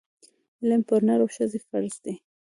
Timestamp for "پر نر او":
0.89-1.29